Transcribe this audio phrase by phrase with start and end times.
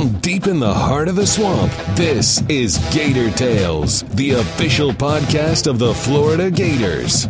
[0.00, 5.66] From deep in the heart of the swamp, this is Gator Tales, the official podcast
[5.66, 7.26] of the Florida Gators.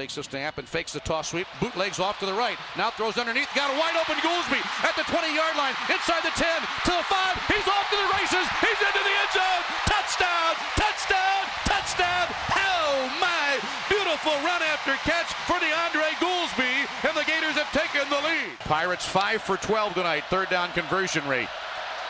[0.00, 1.46] The takes a snap and fakes the toss sweep.
[1.60, 2.56] Bootlegs off to the right.
[2.72, 3.52] Now throws underneath.
[3.54, 5.76] Got a wide open Goolsby at the 20 yard line.
[5.92, 6.48] Inside the 10
[6.88, 7.36] to the 5.
[7.52, 8.46] He's off to the races.
[8.64, 9.62] He's into the end zone.
[9.84, 10.52] Touchdown!
[10.80, 11.42] Touchdown!
[11.68, 12.26] Touchdown!
[12.56, 13.60] Oh my!
[13.92, 16.88] Beautiful run after catch for DeAndre Goolsby.
[17.04, 18.56] And the Gators have taken the lead.
[18.60, 20.24] Pirates 5 for 12 tonight.
[20.30, 21.52] Third down conversion rate.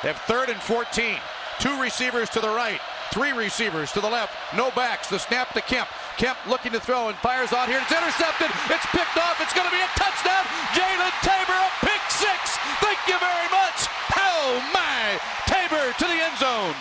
[0.02, 1.18] They have third and 14.
[1.58, 2.80] Two receivers to the right.
[3.10, 4.30] Three receivers to the left.
[4.54, 5.10] No backs.
[5.10, 5.90] The snap to Kemp.
[6.14, 7.82] Kemp looking to throw and fires out here.
[7.82, 8.46] It's intercepted.
[8.70, 9.34] It's picked off.
[9.42, 10.46] It's going to be a touchdown.
[10.78, 12.54] Jalen Tabor, a pick six.
[12.78, 13.90] Thank you very much.
[14.14, 15.18] Oh my!
[15.50, 16.74] Tabor to the end zone.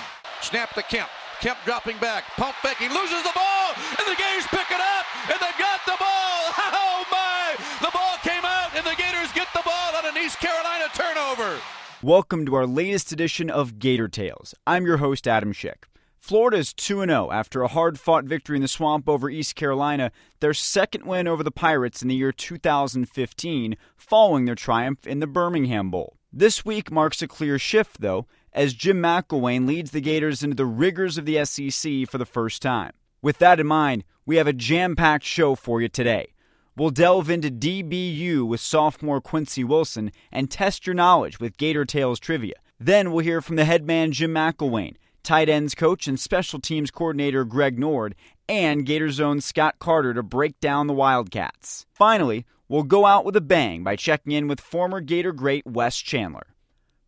[0.46, 1.10] Snap to Kemp.
[1.42, 2.30] Kemp dropping back.
[2.38, 2.78] Pump fake.
[2.78, 3.74] He loses the ball.
[3.98, 5.06] And the Gators pick it up.
[5.34, 6.54] And they got the ball.
[6.78, 7.58] Oh my!
[7.82, 8.70] The ball came out.
[8.78, 11.58] And the Gators get the ball on an East Carolina turnover.
[12.04, 14.54] Welcome to our latest edition of Gator Tales.
[14.68, 15.90] I'm your host, Adam Schick.
[16.20, 20.12] Florida is 2 0 after a hard fought victory in the swamp over East Carolina,
[20.42, 25.28] their second win over the Pirates in the year 2015, following their triumph in the
[25.28, 26.18] Birmingham Bowl.
[26.32, 30.66] This week marks a clear shift, though, as Jim McElwain leads the Gators into the
[30.66, 32.92] rigors of the SEC for the first time.
[33.22, 36.34] With that in mind, we have a jam packed show for you today.
[36.76, 42.20] We'll delve into DBU with sophomore Quincy Wilson and test your knowledge with Gator Tales
[42.20, 42.56] trivia.
[42.80, 46.92] Then we'll hear from the head man Jim McElwain, tight ends coach and special teams
[46.92, 48.16] coordinator Greg Nord,
[48.48, 51.86] and Gator Zone Scott Carter to break down the Wildcats.
[51.92, 55.98] Finally, we'll go out with a bang by checking in with former Gator great Wes
[55.98, 56.48] Chandler.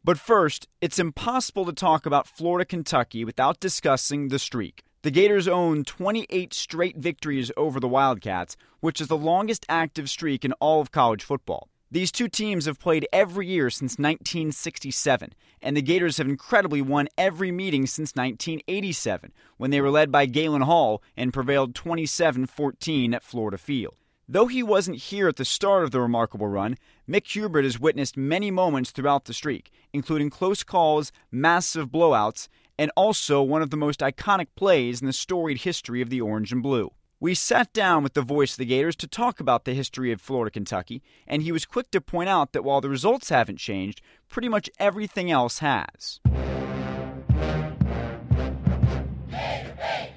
[0.03, 4.83] But first, it's impossible to talk about Florida Kentucky without discussing the streak.
[5.03, 10.45] The Gators own 28 straight victories over the Wildcats, which is the longest active streak
[10.45, 11.69] in all of college football.
[11.93, 17.09] These two teams have played every year since 1967, and the Gators have incredibly won
[17.17, 23.13] every meeting since 1987, when they were led by Galen Hall and prevailed 27 14
[23.13, 23.95] at Florida Field.
[24.25, 26.77] Though he wasn't here at the start of the remarkable run,
[27.09, 32.47] Mick Hubert has witnessed many moments throughout the streak, including close calls, massive blowouts,
[32.77, 36.53] and also one of the most iconic plays in the storied history of the Orange
[36.53, 36.93] and Blue.
[37.23, 40.19] We sat down with the voice of the Gators to talk about the history of
[40.19, 44.01] Florida Kentucky, and he was quick to point out that while the results haven't changed,
[44.27, 46.19] pretty much everything else has.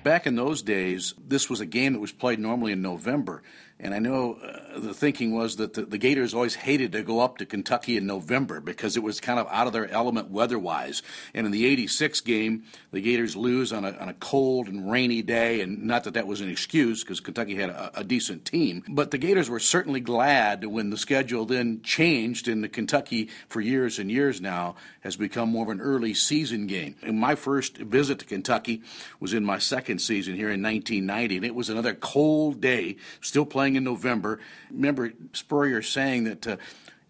[0.03, 3.43] Back in those days, this was a game that was played normally in November.
[3.81, 7.19] And I know uh, the thinking was that the, the, Gators always hated to go
[7.19, 10.59] up to Kentucky in November because it was kind of out of their element weather
[10.59, 11.03] wise.
[11.35, 12.63] And in the 86 game,
[12.93, 15.61] the Gators lose on a, on a cold and rainy day.
[15.61, 18.85] And not that that was an excuse because Kentucky had a, a, decent team.
[18.89, 23.61] But the Gators were certainly glad when the schedule then changed and the Kentucky for
[23.61, 26.95] years and years now has become more of an early season game.
[27.03, 28.83] And my first visit to Kentucky
[29.19, 31.37] was in my second season here in 1990.
[31.37, 34.41] And it was another cold day, still playing in November.
[34.71, 36.57] Remember Spurrier saying that uh,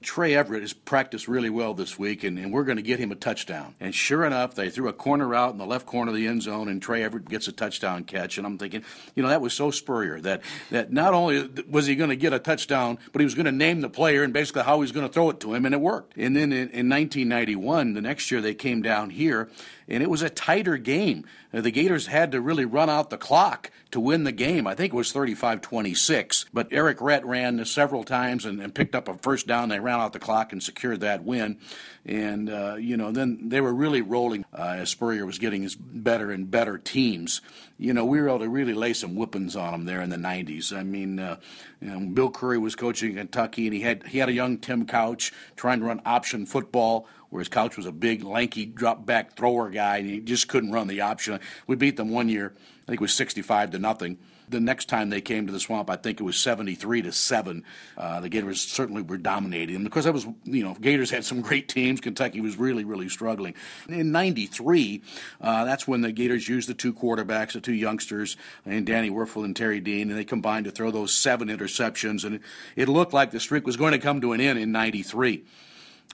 [0.04, 3.10] Trey Everett has practiced really well this week, and, and we're going to get him
[3.10, 3.74] a touchdown.
[3.80, 6.42] And sure enough, they threw a corner out in the left corner of the end
[6.42, 8.36] zone, and Trey Everett gets a touchdown catch.
[8.36, 8.84] And I'm thinking,
[9.14, 12.32] you know, that was so Spurrier that, that not only was he going to get
[12.32, 14.92] a touchdown, but he was going to name the player and basically how he was
[14.92, 16.16] going to throw it to him, and it worked.
[16.16, 19.48] And then in, in 1991, the next year they came down here,
[19.88, 21.24] and it was a tighter game.
[21.52, 24.66] Uh, the Gators had to really run out the clock to win the game.
[24.66, 26.46] I think it was 35 26.
[26.52, 29.68] But Eric Rhett ran several times and, and, picked up a first down.
[29.68, 31.58] They ran out the clock and secured that win.
[32.04, 35.76] And, uh, you know, then they were really rolling uh, as Spurrier was getting his
[35.76, 37.40] better and better teams.
[37.78, 40.16] You know, we were able to really lay some whippings on them there in the
[40.16, 40.76] 90s.
[40.76, 41.38] I mean, uh,
[41.80, 44.86] you know, Bill Curry was coaching Kentucky, and he had he had a young Tim
[44.86, 49.68] Couch trying to run option football whereas Couch was a big, lanky, drop back thrower
[49.68, 51.40] guy, and he just couldn't run the option.
[51.66, 52.54] We beat them one year,
[52.84, 54.18] I think it was 65 to nothing.
[54.48, 57.64] The next time they came to the swamp, I think it was 73 to seven.
[57.98, 61.40] Uh, the Gators certainly were dominating, and because I was, you know, Gators had some
[61.40, 62.00] great teams.
[62.00, 63.54] Kentucky was really, really struggling.
[63.88, 65.02] In '93,
[65.40, 69.44] uh, that's when the Gators used the two quarterbacks, the two youngsters, and Danny Wuerffel
[69.44, 72.38] and Terry Dean, and they combined to throw those seven interceptions, and
[72.76, 75.42] it looked like the streak was going to come to an end in '93.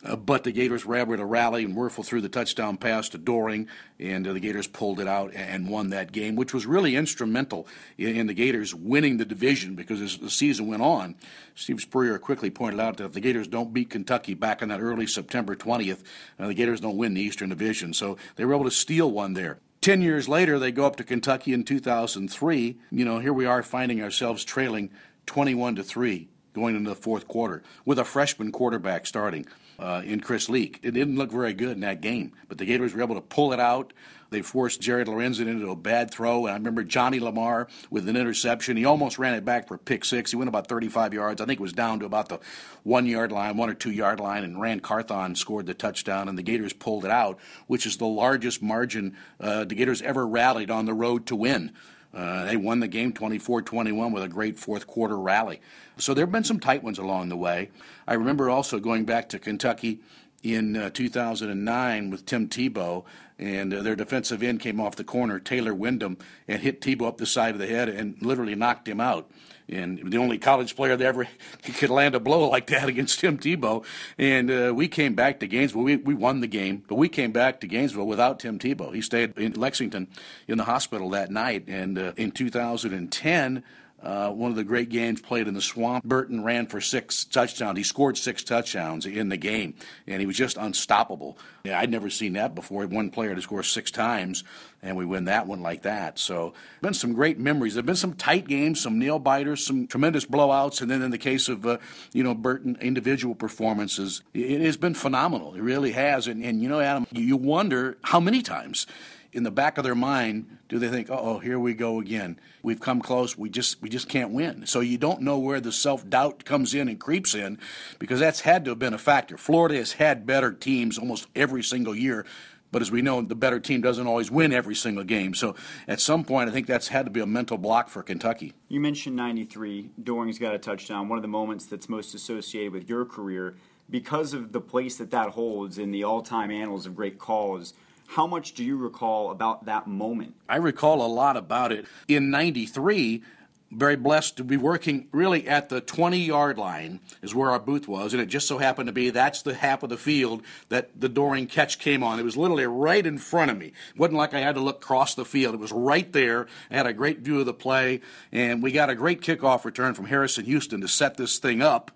[0.02, 3.18] Uh, but the Gators were able to rally, and Wuerffel threw the touchdown pass to
[3.18, 6.96] Doering, and uh, the Gators pulled it out and won that game, which was really
[6.96, 7.66] instrumental
[7.98, 11.16] in, in, the Gators winning the division because as the season went on,
[11.54, 14.80] Steve Spurrier quickly pointed out that if the Gators don't beat Kentucky back on that
[14.80, 16.02] early September 20th,
[16.38, 17.92] uh, the Gators don't win the Eastern Division.
[17.92, 19.58] So they were able to steal one there.
[19.82, 22.78] Ten years later, they go up to Kentucky in 2003.
[22.90, 24.90] You know, here we are finding ourselves trailing
[25.26, 29.46] 21 to 3 going into the fourth quarter with a freshman quarterback starting
[29.80, 30.78] uh, in Chris Leak.
[30.82, 33.52] It didn't look very good in that game, but the Gators were able to pull
[33.52, 33.92] it out.
[34.28, 36.46] They forced Jared Lorenzen into a bad throw.
[36.46, 38.76] And I remember Johnny Lamar with an interception.
[38.76, 40.30] He almost ran it back for a pick six.
[40.30, 41.40] He went about 35 yards.
[41.40, 42.38] I think it was down to about the
[42.84, 46.38] one yard line, one or two yard line, and Ran Carthon scored the touchdown, and
[46.38, 50.70] the Gators pulled it out, which is the largest margin uh, the Gators ever rallied
[50.70, 51.72] on the road to win.
[52.12, 55.60] Uh, they won the game 24 21 with a great fourth quarter rally.
[55.96, 57.70] So there have been some tight ones along the way.
[58.06, 60.00] I remember also going back to Kentucky
[60.42, 63.04] in uh, 2009 with Tim Tebow,
[63.38, 66.18] and uh, their defensive end came off the corner, Taylor Wyndham,
[66.48, 69.30] and hit Tebow up the side of the head and literally knocked him out
[69.70, 71.28] and the only college player that ever
[71.62, 73.84] could land a blow like that against Tim Tebow.
[74.18, 75.82] And uh, we came back to Gainesville.
[75.82, 78.94] We, we won the game, but we came back to Gainesville without Tim Tebow.
[78.94, 80.08] He stayed in Lexington
[80.48, 81.64] in the hospital that night.
[81.68, 83.62] And uh, in 2010,
[84.02, 86.04] uh, one of the great games played in the swamp.
[86.04, 87.76] Burton ran for six touchdowns.
[87.76, 89.74] He scored six touchdowns in the game,
[90.06, 91.36] and he was just unstoppable.
[91.64, 92.86] Yeah, I'd never seen that before.
[92.86, 94.42] One player to score six times,
[94.82, 96.18] and we win that one like that.
[96.18, 97.74] So, been some great memories.
[97.74, 101.18] There've been some tight games, some nail biters, some tremendous blowouts, and then in the
[101.18, 101.76] case of uh,
[102.12, 105.54] you know Burton, individual performances, it has been phenomenal.
[105.54, 106.26] It really has.
[106.26, 108.86] And, and you know, Adam, you wonder how many times
[109.32, 112.38] in the back of their mind do they think, oh, here we go again.
[112.62, 113.36] We've come close.
[113.36, 114.66] We just we just can't win.
[114.66, 117.58] So you don't know where the self doubt comes in and creeps in,
[117.98, 119.36] because that's had to have been a factor.
[119.36, 122.24] Florida has had better teams almost every single year.
[122.72, 125.34] But as we know, the better team doesn't always win every single game.
[125.34, 125.56] So
[125.88, 128.52] at some point, I think that's had to be a mental block for Kentucky.
[128.68, 129.90] You mentioned 93.
[130.00, 133.56] Doering's got a touchdown, one of the moments that's most associated with your career
[133.90, 137.74] because of the place that that holds in the all time annals of great calls.
[138.10, 140.34] How much do you recall about that moment?
[140.48, 141.86] I recall a lot about it.
[142.08, 143.22] In 93,
[143.70, 147.86] very blessed to be working really at the 20 yard line is where our booth
[147.86, 150.90] was and it just so happened to be that's the half of the field that
[151.00, 152.18] the Doering catch came on.
[152.18, 153.66] It was literally right in front of me.
[153.66, 155.54] It wasn't like i had to look across the field.
[155.54, 156.48] It was right there.
[156.68, 158.00] I had a great view of the play
[158.32, 161.92] and we got a great kickoff return from harrison houston to set this thing up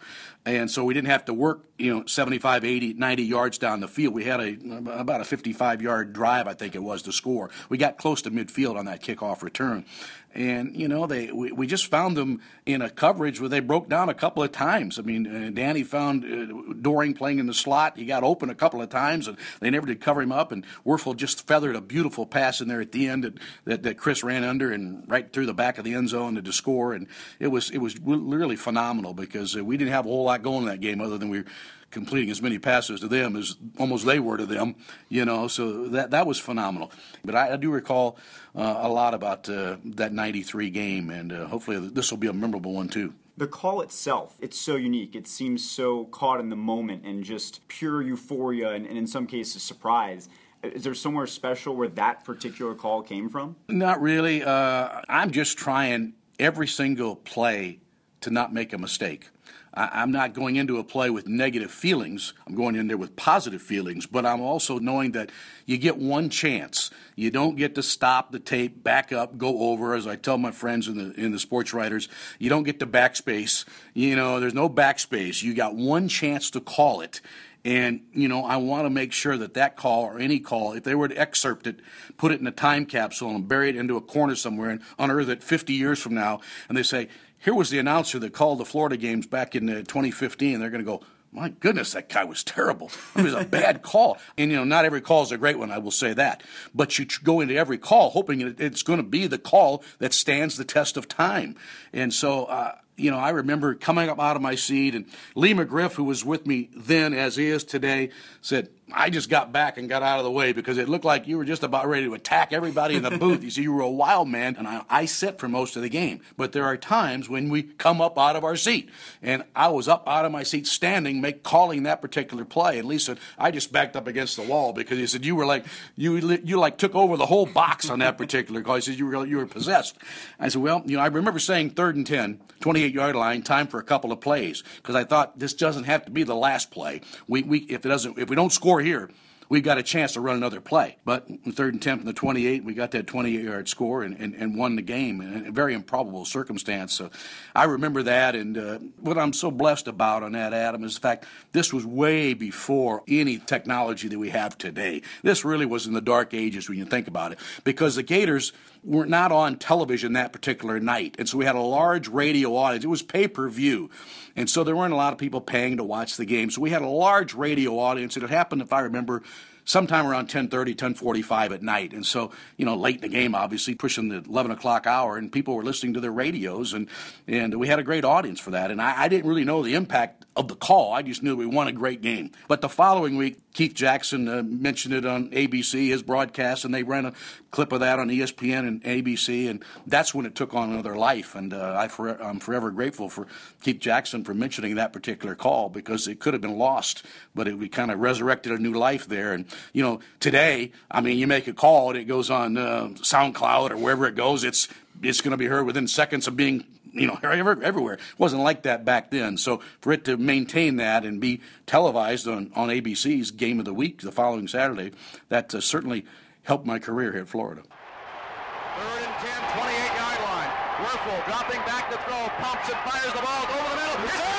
[0.46, 3.88] and so we didn't have to work, you know, 75, 80, 90 yards down the
[3.88, 4.12] field.
[4.12, 4.58] We had a
[4.92, 7.50] about a 55 yard drive, I think it was, to score.
[7.68, 9.86] We got close to midfield on that kickoff return,
[10.34, 13.88] and you know, they we, we just found them in a coverage where they broke
[13.88, 14.98] down a couple of times.
[14.98, 17.96] I mean, uh, Danny found uh, Doering playing in the slot.
[17.96, 20.50] He got open a couple of times, and they never did cover him up.
[20.50, 23.96] And Wuerffel just feathered a beautiful pass in there at the end that, that, that
[23.96, 26.92] Chris ran under and right through the back of the end zone to score.
[26.92, 27.06] And
[27.38, 30.66] it was it was really phenomenal because we didn't have a whole lot going in
[30.66, 31.46] that game other than we were
[31.94, 34.74] completing as many passes to them as almost they were to them,
[35.08, 35.48] you know.
[35.48, 36.92] So that that was phenomenal.
[37.24, 38.18] But I, I do recall
[38.54, 42.32] uh, a lot about uh, that '93 game, and uh, hopefully this will be a
[42.32, 43.14] memorable one too.
[43.36, 45.16] The call itself, it's so unique.
[45.16, 49.26] It seems so caught in the moment and just pure euphoria, and, and in some
[49.26, 50.28] cases surprise.
[50.62, 53.56] Is there somewhere special where that particular call came from?
[53.68, 54.42] Not really.
[54.42, 57.80] Uh, I'm just trying every single play
[58.24, 59.28] to not make a mistake.
[59.76, 62.32] I, am not going into a play with negative feelings.
[62.46, 65.30] I'm going in there with positive feelings, but I'm also knowing that
[65.66, 66.90] you get one chance.
[67.16, 69.94] You don't get to stop the tape, back up, go over.
[69.94, 72.86] As I tell my friends in the in the sports writers, you don't get to
[72.86, 73.64] backspace.
[73.94, 75.42] You know, there's no backspace.
[75.42, 77.20] You got one chance to call it.
[77.66, 80.84] And, you know, I want to make sure that that call or any call, if
[80.84, 81.80] they were to excerpt it,
[82.18, 85.30] put it in a time capsule and bury it into a corner somewhere and unearth
[85.30, 87.08] it 50 years from now, and they say,
[87.44, 90.58] here was the announcer that called the Florida games back in uh, 2015.
[90.58, 92.90] They're going to go, my goodness, that guy was terrible.
[93.14, 94.16] It was a bad call.
[94.38, 96.42] And, you know, not every call is a great one, I will say that.
[96.74, 100.56] But you go into every call hoping it's going to be the call that stands
[100.56, 101.56] the test of time.
[101.92, 105.54] And so, uh, you know, I remember coming up out of my seat, and Lee
[105.54, 108.10] McGriff, who was with me then as he is today,
[108.40, 111.26] said, I just got back and got out of the way because it looked like
[111.26, 113.42] you were just about ready to attack everybody in the booth.
[113.42, 115.88] You see, you were a wild man, and I, I sit for most of the
[115.88, 116.20] game.
[116.36, 118.90] But there are times when we come up out of our seat,
[119.22, 122.78] and I was up out of my seat, standing, make calling that particular play.
[122.78, 125.46] And Lee said, I just backed up against the wall because he said you were
[125.46, 125.64] like
[125.96, 128.76] you you like took over the whole box on that particular call.
[128.76, 129.96] He said you were you were possessed.
[130.38, 133.42] I said, well, you know, I remember saying third and 10, 28 28 yard line,
[133.42, 136.34] time for a couple of plays because I thought this doesn't have to be the
[136.34, 137.00] last play.
[137.26, 139.10] We, we if it doesn't if we don't score here,
[139.48, 140.98] we've got a chance to run another play.
[141.04, 144.34] But third and 10 from the 28, we got that 28 yard score and, and,
[144.34, 146.94] and, won the game in a very improbable circumstance.
[146.94, 147.10] So
[147.54, 148.36] I remember that.
[148.36, 151.86] And uh, what I'm so blessed about on that, Adam, is the fact this was
[151.86, 155.02] way before any technology that we have today.
[155.22, 158.52] This really was in the dark ages when you think about it because the Gators
[158.84, 161.16] were not on television that particular night.
[161.18, 162.84] And so we had a large radio audience.
[162.84, 163.90] It was pay per view.
[164.36, 166.50] And so there weren't a lot of people paying to watch the game.
[166.50, 168.16] So we had a large radio audience.
[168.16, 169.22] And it happened, if I remember,
[169.64, 173.74] sometime around 10.30 10.45 at night and so you know late in the game obviously
[173.74, 176.86] pushing the 11 o'clock hour and people were listening to their radios and
[177.26, 179.74] and we had a great audience for that and I, I didn't really know the
[179.74, 183.16] impact of the call i just knew we won a great game but the following
[183.16, 187.12] week Keith Jackson uh, mentioned it on ABC, his broadcast, and they ran a
[187.52, 191.36] clip of that on ESPN and ABC, and that's when it took on another life.
[191.36, 193.28] And uh, I for, I'm forever grateful for
[193.62, 197.56] Keith Jackson for mentioning that particular call because it could have been lost, but it
[197.56, 199.32] we kind of resurrected a new life there.
[199.32, 202.88] And you know, today, I mean, you make a call and it goes on uh,
[202.94, 204.66] SoundCloud or wherever it goes, it's
[205.00, 206.64] it's going to be heard within seconds of being
[206.94, 207.94] you know, everywhere.
[207.94, 209.36] It wasn't like that back then.
[209.36, 213.74] So for it to maintain that and be televised on, on ABC's Game of the
[213.74, 214.92] Week the following Saturday,
[215.28, 216.04] that uh, certainly
[216.42, 217.62] helped my career here at Florida.
[217.62, 220.50] Third and 10, 28-yard line.
[220.78, 224.33] Wuerffel dropping back to throw, pumps and fires the ball over the middle.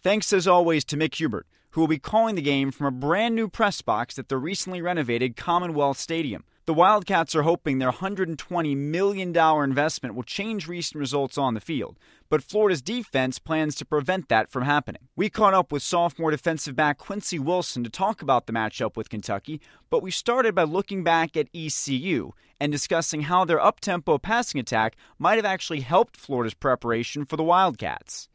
[0.00, 3.34] Thanks as always to Mick Hubert, who will be calling the game from a brand
[3.34, 6.44] new press box at the recently renovated Commonwealth Stadium.
[6.66, 11.98] The Wildcats are hoping their $120 million investment will change recent results on the field,
[12.28, 15.08] but Florida's defense plans to prevent that from happening.
[15.16, 19.08] We caught up with sophomore defensive back Quincy Wilson to talk about the matchup with
[19.08, 24.60] Kentucky, but we started by looking back at ECU and discussing how their up-tempo passing
[24.60, 28.28] attack might have actually helped Florida's preparation for the Wildcats.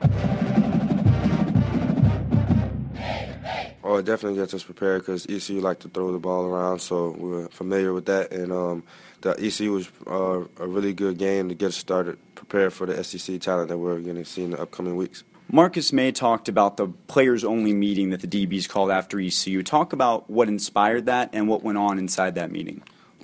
[3.93, 7.11] Oh, it definitely gets us prepared because ECU like to throw the ball around, so
[7.15, 8.31] we're familiar with that.
[8.31, 8.83] And um,
[9.21, 13.03] the ECU was uh, a really good game to get us started, prepared for the
[13.03, 15.23] SEC talent that we're going to see in the upcoming weeks.
[15.51, 19.61] Marcus Maye talked about the players only meeting that the DBs called after ECU.
[19.61, 22.81] Talk about what inspired that and what went on inside that meeting.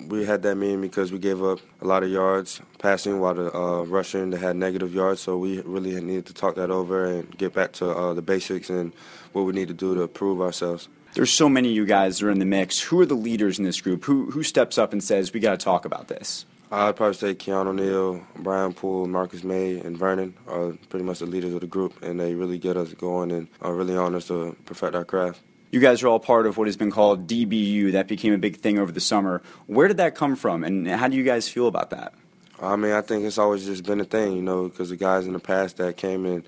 [0.08, 3.58] We had that meeting because we gave up a lot of yards passing while the
[3.58, 7.36] uh, rushing they had negative yards, so we really needed to talk that over and
[7.40, 8.94] get back to uh, the basics and
[9.34, 10.90] what we need to do to prove ourselves.
[11.14, 12.80] There's so many of you guys that are in the mix.
[12.82, 14.06] Who are the leaders in this group?
[14.06, 16.46] Who who steps up and says we got to talk about this?
[16.72, 21.26] I'd probably say Keanu Neal, Brian Poole, Marcus Maye, and Vernon are pretty much the
[21.26, 24.28] leaders of the group, and they really get us going and are really on us
[24.28, 25.42] to perfect our craft.
[25.72, 27.94] You guys are all part of what has been called DBU.
[27.94, 29.42] That became a big thing over the summer.
[29.66, 32.14] Where did that come from, and how do you guys feel about that?
[32.62, 35.26] I mean, I think it's always just been a thing, you know, because the guys
[35.26, 36.44] in the past that came and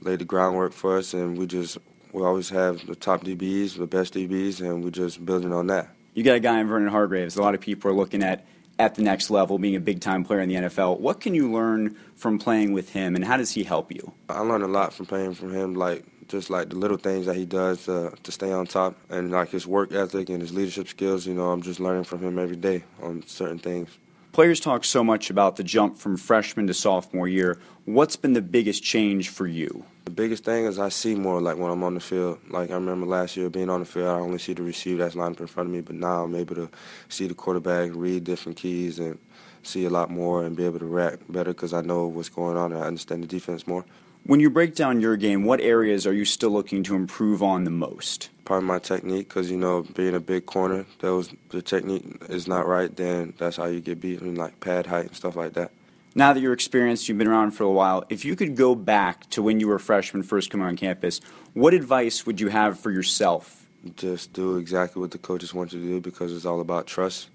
[0.00, 1.78] laid the groundwork for us, and we just
[2.12, 5.88] we always have the top DBs, the best DBs, and we're just building on that.
[6.14, 7.36] You got a guy in Vernon Hargreaves.
[7.36, 8.44] A lot of people are looking at
[8.78, 11.00] at the next level, being a big time player in the NFL.
[11.00, 14.12] What can you learn from playing with him, and how does he help you?
[14.28, 17.36] I learned a lot from playing from him, like just like the little things that
[17.36, 20.88] he does to, to stay on top, and like his work ethic and his leadership
[20.88, 21.26] skills.
[21.26, 23.90] You know, I'm just learning from him every day on certain things.
[24.32, 27.58] Players talk so much about the jump from freshman to sophomore year.
[27.84, 29.84] What's been the biggest change for you?
[30.10, 32.40] The biggest thing is I see more like when I'm on the field.
[32.48, 35.14] Like I remember last year being on the field, I only see the receiver that's
[35.14, 36.68] lined up in front of me, but now I'm able to
[37.08, 39.20] see the quarterback, read different keys, and
[39.62, 42.56] see a lot more and be able to react better because I know what's going
[42.56, 43.84] on and I understand the defense more.
[44.24, 47.62] When you break down your game, what areas are you still looking to improve on
[47.62, 48.30] the most?
[48.46, 52.48] Of my technique, because you know, being a big corner, that was the technique is
[52.48, 52.94] not right.
[52.96, 55.70] Then that's how you get beat, beaten, like pad height and stuff like that.
[56.14, 58.04] Now that you're experienced, you've been around for a while.
[58.08, 61.20] If you could go back to when you were a freshman, first coming on campus,
[61.54, 63.68] what advice would you have for yourself?
[63.96, 67.28] Just do exactly what the coaches want you to do because it's all about trust.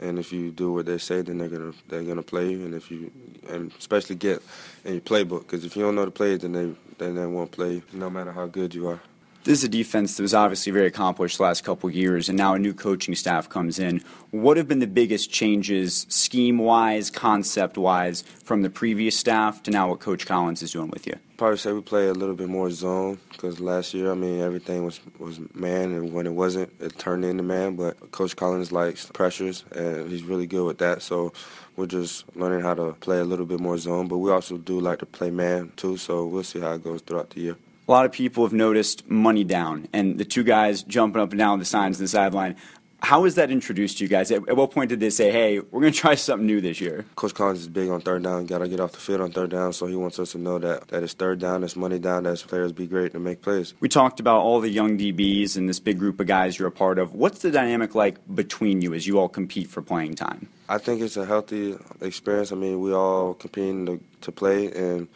[0.00, 2.64] And if you do what they say, then they're gonna they're gonna play you.
[2.64, 3.10] And if you
[3.48, 4.42] and especially get
[4.84, 7.50] in your playbook, because if you don't know the plays, then they then they won't
[7.50, 9.00] play you, no matter how good you are.
[9.42, 12.52] This is a defense that was obviously very accomplished the last couple years, and now
[12.52, 14.02] a new coaching staff comes in.
[14.32, 19.70] What have been the biggest changes, scheme wise, concept wise, from the previous staff to
[19.70, 21.14] now what Coach Collins is doing with you?
[21.38, 24.84] Probably say we play a little bit more zone because last year, I mean, everything
[24.84, 27.76] was, was man, and when it wasn't, it turned into man.
[27.76, 31.00] But Coach Collins likes pressures, and he's really good with that.
[31.00, 31.32] So
[31.76, 34.78] we're just learning how to play a little bit more zone, but we also do
[34.80, 35.96] like to play man too.
[35.96, 37.56] So we'll see how it goes throughout the year
[37.90, 41.40] a lot of people have noticed money down and the two guys jumping up and
[41.40, 42.54] down the signs in the sideline.
[43.02, 44.30] How was that introduced to you guys?
[44.30, 47.04] At, what point did they say, "Hey, we're going to try something new this year"?
[47.16, 48.46] Coach Collins is big on third down.
[48.46, 50.58] Got to get off the field on third down, so he wants us to know
[50.60, 53.74] that that it's third down, it's money down, that players be great to make plays.
[53.80, 56.72] We talked about all the young DBs and this big group of guys you're a
[56.72, 57.14] part of.
[57.14, 60.48] What's the dynamic like between you as you all compete for playing time?
[60.68, 62.52] I think it's a healthy experience.
[62.52, 65.08] I mean, we all competing to, to play and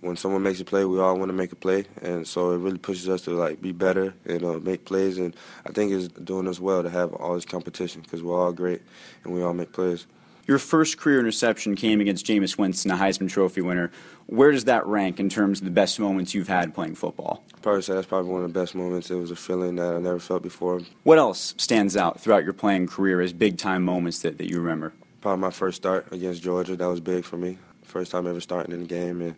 [0.00, 2.58] when someone makes a play, we all want to make a play, and so it
[2.58, 5.18] really pushes us to like be better and uh, make plays.
[5.18, 5.34] And
[5.64, 8.82] I think it's doing us well to have all this competition because we're all great
[9.24, 10.06] and we all make plays.
[10.46, 13.90] Your first career interception came against Jameis Winston, a Heisman Trophy winner.
[14.26, 17.42] Where does that rank in terms of the best moments you've had playing football?
[17.52, 19.10] I'd probably say that's probably one of the best moments.
[19.10, 20.82] It was a feeling that I never felt before.
[21.02, 24.60] What else stands out throughout your playing career as big time moments that, that you
[24.60, 24.92] remember?
[25.20, 26.76] Probably my first start against Georgia.
[26.76, 27.58] That was big for me.
[27.82, 29.34] First time ever starting in a game, and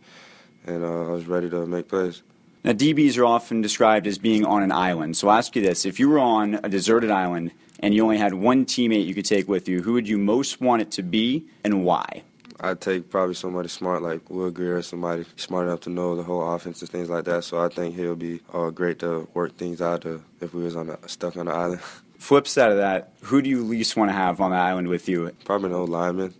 [0.68, 2.22] and uh, I was ready to make plays.
[2.64, 5.16] Now, DBs are often described as being on an island.
[5.16, 8.18] So I'll ask you this if you were on a deserted island and you only
[8.18, 11.02] had one teammate you could take with you, who would you most want it to
[11.02, 12.22] be and why?
[12.60, 16.54] I'd take probably somebody smart like Will Grier, somebody smart enough to know the whole
[16.54, 17.44] offense and things like that.
[17.44, 20.74] So I think he'll be uh, great to work things out to, if we was
[20.74, 21.80] on a, stuck on the island.
[22.18, 25.08] Flip side of that, who do you least want to have on the island with
[25.08, 25.30] you?
[25.44, 26.34] Probably an old lineman.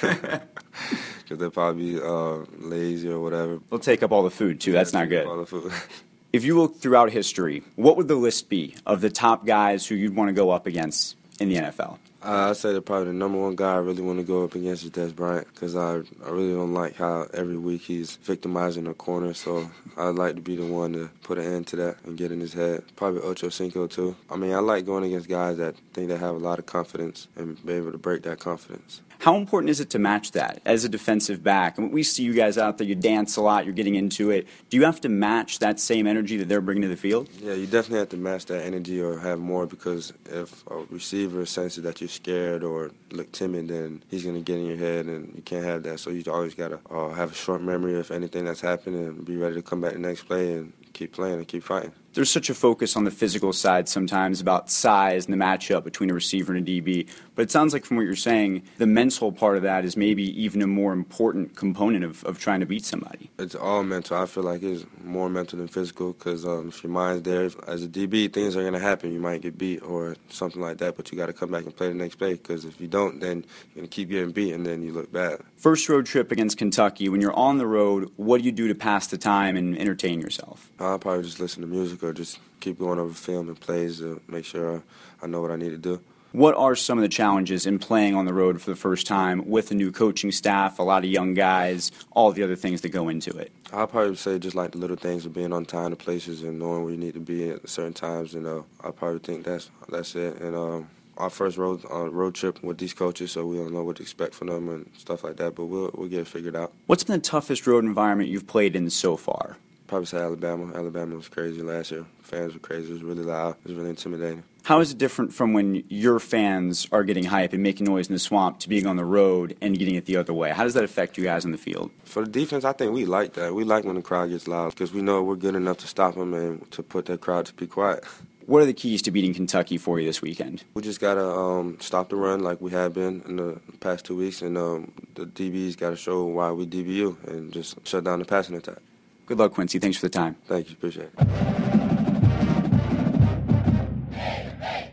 [1.38, 3.60] because they'll probably be uh, lazy or whatever.
[3.70, 4.72] They'll take up all the food too.
[4.72, 5.26] That's not good.
[5.26, 5.72] All the food.
[6.32, 9.94] if you look throughout history, what would the list be of the top guys who
[9.94, 11.98] you'd want to go up against in the NFL?
[12.20, 14.56] Uh, I'd say that probably the number one guy I really want to go up
[14.56, 18.84] against is Dez Bryant because I, I really don't like how every week he's victimizing
[18.84, 19.34] the corner.
[19.34, 22.32] So I'd like to be the one to put an end to that and get
[22.32, 22.82] in his head.
[22.96, 24.16] Probably Ocho Cinco too.
[24.28, 27.28] I mean, I like going against guys that think they have a lot of confidence
[27.36, 29.00] and be able to break that confidence.
[29.20, 31.76] How important is it to match that as a defensive back?
[31.76, 34.46] Mean, we see you guys out there, you dance a lot, you're getting into it.
[34.70, 37.28] Do you have to match that same energy that they're bringing to the field?
[37.40, 41.44] Yeah, you definitely have to match that energy or have more because if a receiver
[41.46, 45.06] senses that you're scared or look timid, then he's going to get in your head
[45.06, 45.98] and you can't have that.
[45.98, 49.24] So you always got to uh, have a short memory of anything that's happened and
[49.24, 51.92] be ready to come back the next play and keep playing and keep fighting.
[52.18, 56.10] There's such a focus on the physical side sometimes about size and the matchup between
[56.10, 57.06] a receiver and a DB.
[57.36, 60.24] But it sounds like from what you're saying, the mental part of that is maybe
[60.42, 63.30] even a more important component of, of trying to beat somebody.
[63.38, 64.16] It's all mental.
[64.16, 67.84] I feel like it's more mental than physical because um, if your mind's there, as
[67.84, 69.12] a DB, things are going to happen.
[69.12, 71.76] You might get beat or something like that, but you got to come back and
[71.76, 74.54] play the next play because if you don't, then you're going to keep getting beat
[74.54, 75.38] and then you look bad.
[75.54, 77.08] First road trip against Kentucky.
[77.08, 80.20] When you're on the road, what do you do to pass the time and entertain
[80.20, 80.72] yourself?
[80.80, 84.44] I'll probably just listen to music just keep going over film and plays to make
[84.44, 84.82] sure
[85.22, 86.00] I know what I need to do.
[86.32, 89.48] What are some of the challenges in playing on the road for the first time
[89.48, 92.90] with a new coaching staff, a lot of young guys, all the other things that
[92.90, 93.50] go into it?
[93.72, 96.58] I'll probably say just like the little things of being on time to places and
[96.58, 98.34] knowing where you need to be at certain times.
[98.34, 100.38] And uh, I probably think that's that's it.
[100.40, 103.82] And um, our first road uh, road trip with these coaches, so we don't know
[103.82, 105.54] what to expect from them and stuff like that.
[105.54, 106.74] But we'll we'll get it figured out.
[106.86, 109.56] What's been the toughest road environment you've played in so far?
[109.88, 110.72] Probably say Alabama.
[110.74, 112.04] Alabama was crazy last year.
[112.20, 112.90] Fans were crazy.
[112.90, 113.56] It was really loud.
[113.64, 114.44] It was really intimidating.
[114.64, 118.12] How is it different from when your fans are getting hype and making noise in
[118.12, 120.50] the swamp to being on the road and getting it the other way?
[120.50, 121.90] How does that affect you guys on the field?
[122.04, 123.54] For the defense, I think we like that.
[123.54, 126.16] We like when the crowd gets loud because we know we're good enough to stop
[126.16, 128.04] them and to put that crowd to be quiet.
[128.44, 130.64] What are the keys to beating Kentucky for you this weekend?
[130.74, 134.04] We just got to um, stop the run like we have been in the past
[134.04, 138.04] two weeks, and um, the DBs got to show why we DBU and just shut
[138.04, 138.78] down the passing attack.
[139.28, 139.78] Good luck, Quincy.
[139.78, 140.36] Thanks for the time.
[140.46, 140.72] Thank you.
[140.72, 141.28] Appreciate it.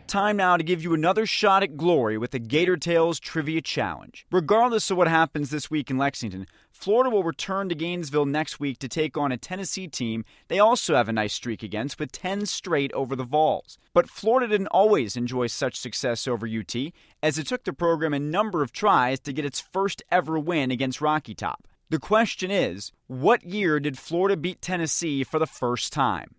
[0.06, 4.26] Time now to give you another shot at glory with the Gator Tales Trivia Challenge.
[4.30, 8.78] Regardless of what happens this week in Lexington, Florida will return to Gainesville next week
[8.80, 12.44] to take on a Tennessee team they also have a nice streak against with 10
[12.44, 13.78] straight over the Vols.
[13.94, 16.76] But Florida didn't always enjoy such success over UT,
[17.22, 20.70] as it took the program a number of tries to get its first ever win
[20.70, 21.66] against Rocky Top.
[21.88, 26.34] The question is what year did Florida beat Tennessee for the first time?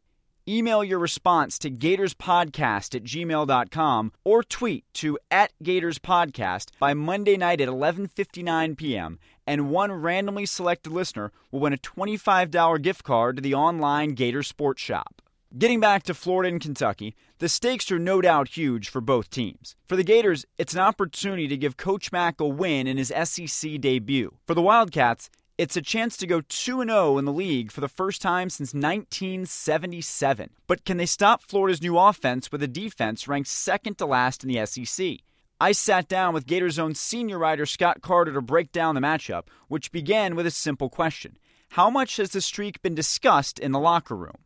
[0.46, 7.62] Email your response to gatorspodcast at gmail.com or tweet to at gatorspodcast by Monday night
[7.62, 9.20] at 11.59 p.m.
[9.46, 14.44] and one randomly selected listener will win a $25 gift card to the online Gator
[14.44, 15.22] Sports Shop.
[15.58, 19.76] Getting back to Florida and Kentucky, the stakes are no doubt huge for both teams.
[19.88, 23.82] For the Gators, it's an opportunity to give Coach Mack a win in his SEC
[23.82, 24.36] debut.
[24.46, 27.88] For the Wildcats, it's a chance to go 2 0 in the league for the
[27.88, 30.52] first time since 1977.
[30.68, 34.54] But can they stop Florida's new offense with a defense ranked second to last in
[34.54, 35.22] the SEC?
[35.60, 39.46] I sat down with Gators' own senior writer Scott Carter to break down the matchup,
[39.70, 41.40] which began with a simple question
[41.70, 44.38] How much has the streak been discussed in the locker room?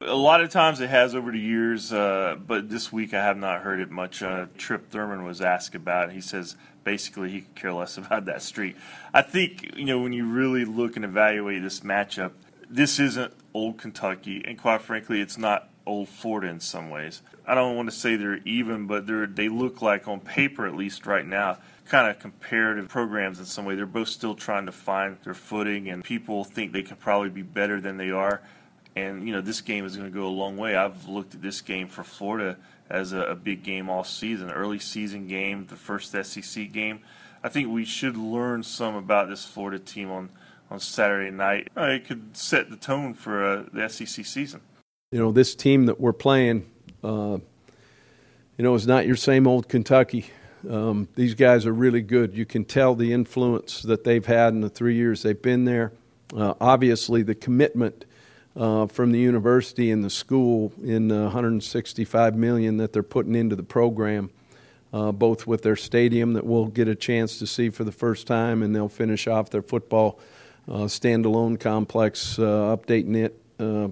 [0.00, 3.36] A lot of times it has over the years, uh, but this week I have
[3.36, 4.22] not heard it much.
[4.22, 6.14] Uh, Trip Thurman was asked about it.
[6.14, 8.76] He says basically he could care less about that streak.
[9.12, 12.32] I think, you know, when you really look and evaluate this matchup,
[12.70, 17.22] this isn't old Kentucky, and quite frankly, it's not old Florida in some ways.
[17.46, 20.74] I don't want to say they're even, but they're, they look like, on paper at
[20.74, 23.74] least right now, kind of comparative programs in some way.
[23.74, 27.42] They're both still trying to find their footing, and people think they can probably be
[27.42, 28.40] better than they are.
[28.96, 30.76] And, you know, this game is going to go a long way.
[30.76, 32.56] I've looked at this game for Florida
[32.88, 37.00] as a, a big game all season, early season game, the first SEC game.
[37.42, 40.30] I think we should learn some about this Florida team on,
[40.70, 41.68] on Saturday night.
[41.76, 44.60] Uh, it could set the tone for uh, the SEC season.
[45.10, 46.70] You know, this team that we're playing,
[47.02, 47.38] uh,
[48.56, 50.30] you know, is not your same old Kentucky.
[50.68, 52.34] Um, these guys are really good.
[52.34, 55.92] You can tell the influence that they've had in the three years they've been there.
[56.34, 58.04] Uh, obviously, the commitment
[58.56, 63.56] uh, from the university and the school in the 165 million that they're putting into
[63.56, 64.30] the program,
[64.92, 68.26] uh, both with their stadium that we'll get a chance to see for the first
[68.26, 70.18] time, and they'll finish off their football
[70.68, 73.88] uh, standalone complex, uh, updating it uh,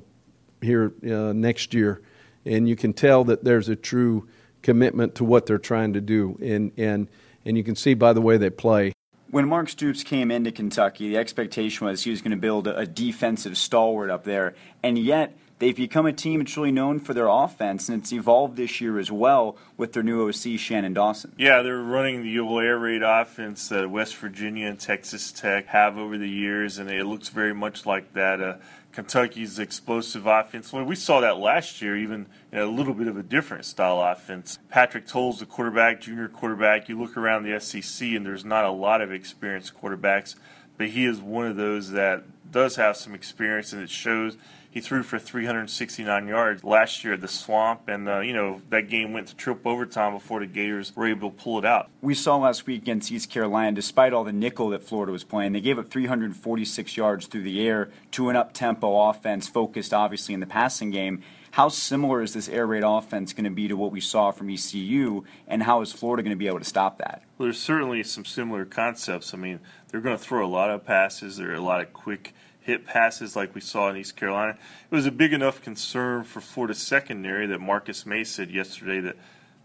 [0.61, 2.00] here next year,
[2.46, 4.28] and you can tell that there's a true
[4.62, 7.09] commitment to what they're trying to do, and and
[7.44, 8.92] and you can see by the way they play.
[9.31, 12.87] When Mark Stoops came into Kentucky, the expectation was he was going to build a
[12.87, 17.29] defensive stalwart up there, and yet they've become a team that's really known for their
[17.29, 21.33] offense, and it's evolved this year as well with their new OC Shannon Dawson.
[21.38, 25.96] Yeah, they're running the old air raid offense that West Virginia and Texas Tech have
[25.96, 28.40] over the years, and it looks very much like that.
[28.40, 28.57] Uh,
[28.90, 30.72] Kentucky's explosive offense.
[30.72, 34.03] Well, we saw that last year, even in a little bit of a different style
[34.03, 34.59] offense.
[34.68, 36.88] Patrick Towles, the quarterback, junior quarterback.
[36.88, 40.35] You look around the SEC, and there's not a lot of experienced quarterbacks,
[40.77, 44.37] but he is one of those that does have some experience, and it shows
[44.72, 48.88] he threw for 369 yards last year at the Swamp, and uh, you know that
[48.88, 51.90] game went to triple overtime before the Gators were able to pull it out.
[52.00, 55.52] We saw last week against East Carolina, despite all the nickel that Florida was playing,
[55.52, 60.40] they gave up 346 yards through the air to an up-tempo offense, focused obviously in
[60.40, 61.22] the passing game.
[61.50, 64.48] How similar is this air raid offense going to be to what we saw from
[64.48, 67.22] ECU, and how is Florida going to be able to stop that?
[67.37, 69.35] Well, there's certainly some similar concepts.
[69.35, 71.37] I mean, they're going to throw a lot of passes.
[71.37, 72.32] There are a lot of quick
[72.62, 74.57] hit passes like we saw in East Carolina.
[74.90, 79.16] It was a big enough concern for Florida secondary that Marcus Maye said yesterday that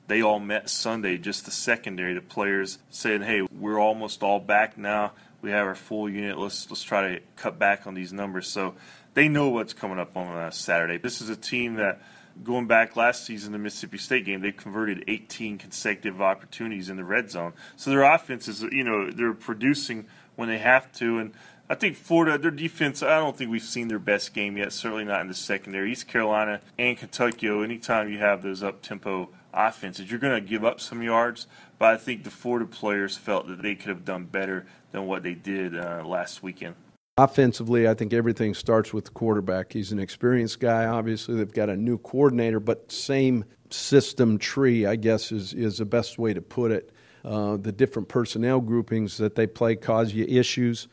[0.08, 4.78] they all met Sunday, just the secondary, the players saying, "Hey, we're almost all back
[4.78, 5.12] now.
[5.42, 6.38] We have our full unit.
[6.38, 8.76] Let's let's try to cut back on these numbers." So
[9.14, 10.98] they know what's coming up on uh, Saturday.
[10.98, 12.02] This is a team that.
[12.44, 17.04] Going back last season, the Mississippi State game, they converted 18 consecutive opportunities in the
[17.04, 17.54] red zone.
[17.78, 20.06] So their offense is, you know, they're producing
[20.36, 21.34] when they have to, and
[21.70, 25.04] I think Florida, their defense, I don't think we've seen their best game yet, certainly
[25.04, 25.92] not in the secondary.
[25.92, 30.64] East Carolina and Kentucky, anytime you have those up tempo offenses, you're going to give
[30.64, 31.46] up some yards,
[31.78, 35.24] but I think the Florida players felt that they could have done better than what
[35.24, 36.76] they did uh, last weekend.
[37.18, 39.74] Offensively, I think everything starts with the quarterback.
[39.74, 40.86] He's an experienced guy.
[40.86, 45.86] Obviously, they've got a new coordinator, but same system tree, I guess, is, is the
[45.86, 46.94] best way to put it.
[47.26, 50.88] Uh, the different personnel groupings that they play cause you issues.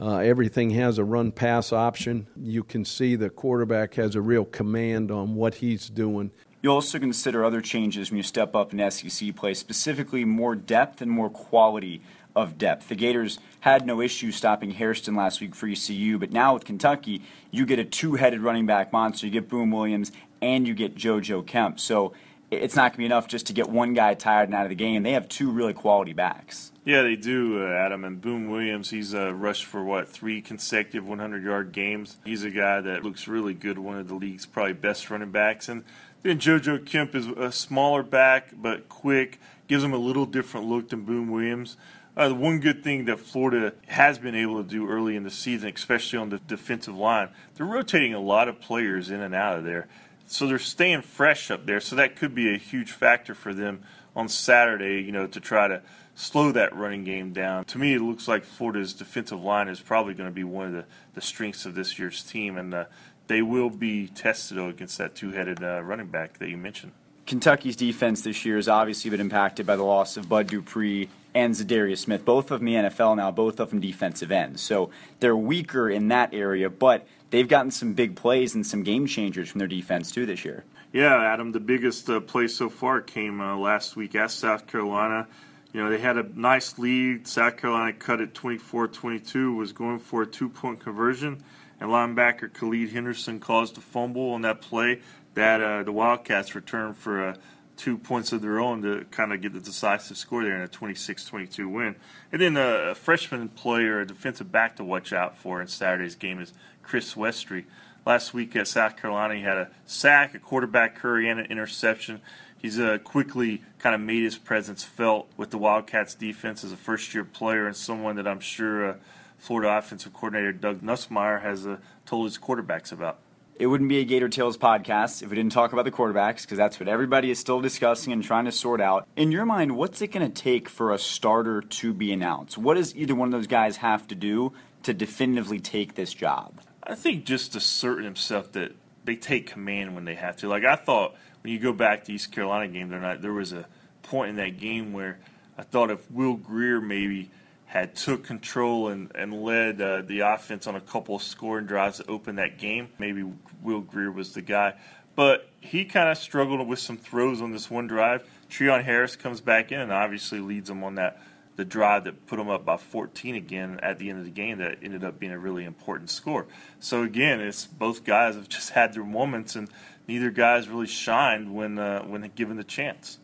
[0.00, 2.28] Uh, everything has a run pass option.
[2.36, 6.30] You can see the quarterback has a real command on what he's doing.
[6.62, 11.00] You also consider other changes when you step up in SEC play, specifically more depth
[11.00, 12.00] and more quality
[12.36, 12.88] of depth.
[12.88, 17.22] The Gators had no issue stopping Hairston last week for ECU, but now with Kentucky,
[17.50, 19.26] you get a two headed running back monster.
[19.26, 21.80] You get Boom Williams and you get JoJo Kemp.
[21.80, 22.12] So
[22.50, 24.70] it's not going to be enough just to get one guy tired and out of
[24.70, 25.02] the game.
[25.02, 26.72] They have two really quality backs.
[26.84, 28.04] Yeah, they do, uh, Adam.
[28.04, 32.16] And Boom Williams, he's uh, rushed for what three consecutive 100-yard games.
[32.24, 35.68] He's a guy that looks really good, one of the league's probably best running backs.
[35.68, 35.84] And
[36.22, 40.88] then JoJo Kemp is a smaller back but quick, gives him a little different look
[40.88, 41.76] than Boom Williams.
[42.16, 45.30] Uh, the one good thing that Florida has been able to do early in the
[45.30, 49.56] season, especially on the defensive line, they're rotating a lot of players in and out
[49.56, 49.86] of there.
[50.30, 51.80] So they're staying fresh up there.
[51.80, 53.82] So that could be a huge factor for them
[54.14, 55.82] on Saturday, you know, to try to
[56.14, 57.64] slow that running game down.
[57.66, 60.72] To me, it looks like Florida's defensive line is probably going to be one of
[60.72, 62.84] the, the strengths of this year's team, and uh,
[63.26, 66.92] they will be tested against that two-headed uh, running back that you mentioned.
[67.28, 71.54] Kentucky's defense this year has obviously been impacted by the loss of Bud Dupree and
[71.54, 74.62] Za'Darius Smith, both of them in the NFL now, both of them defensive ends.
[74.62, 74.88] So
[75.20, 79.50] they're weaker in that area, but they've gotten some big plays and some game changers
[79.50, 80.64] from their defense too this year.
[80.90, 85.28] Yeah, Adam, the biggest uh, play so far came uh, last week at South Carolina.
[85.74, 87.28] You know, they had a nice lead.
[87.28, 91.44] South Carolina cut it 24 22, was going for a two point conversion,
[91.78, 95.02] and linebacker Khalid Henderson caused a fumble on that play
[95.38, 97.34] that uh, the Wildcats returned for uh,
[97.76, 100.68] two points of their own to kind of get the decisive score there in a
[100.68, 101.94] 26-22 win.
[102.32, 106.16] And then uh, a freshman player, a defensive back to watch out for in Saturday's
[106.16, 107.64] game is Chris Westry.
[108.04, 112.20] Last week at South Carolina, he had a sack, a quarterback hurry, and an interception.
[112.56, 116.76] He's uh, quickly kind of made his presence felt with the Wildcats defense as a
[116.76, 118.94] first-year player and someone that I'm sure uh,
[119.36, 123.18] Florida offensive coordinator Doug Nussmeier has uh, told his quarterbacks about
[123.58, 126.56] it wouldn't be a Gator Tales podcast if we didn't talk about the quarterbacks because
[126.56, 129.08] that's what everybody is still discussing and trying to sort out.
[129.16, 132.56] In your mind, what's it going to take for a starter to be announced?
[132.56, 134.52] What does either one of those guys have to do
[134.84, 136.60] to definitively take this job?
[136.84, 140.48] I think just assert himself that they take command when they have to.
[140.48, 142.90] Like I thought when you go back to East Carolina game,
[143.20, 143.66] there was a
[144.02, 145.18] point in that game where
[145.58, 147.30] I thought if Will Grier maybe
[147.68, 151.98] had took control and, and led uh, the offense on a couple of scoring drives
[151.98, 152.88] to open that game.
[152.98, 153.30] Maybe
[153.62, 154.74] Will Grier was the guy.
[155.14, 158.24] But he kind of struggled with some throws on this one drive.
[158.48, 161.20] Treon Harris comes back in and obviously leads them on that
[161.56, 164.58] the drive that put them up by 14 again at the end of the game
[164.58, 166.46] that ended up being a really important score.
[166.78, 169.68] So again, it's both guys have just had their moments and
[170.06, 173.18] neither guy's really shined when uh, when given the chance.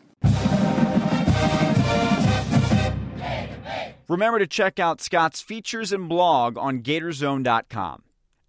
[4.07, 8.03] Remember to check out Scott's features and blog on GatorZone.com.